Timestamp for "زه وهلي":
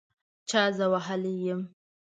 0.77-1.35